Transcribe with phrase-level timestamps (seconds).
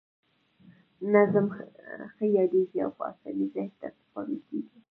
[1.13, 1.45] نظم
[2.13, 4.77] ښه یادیږي او په اسانۍ ذهن ته سپارل کیږي.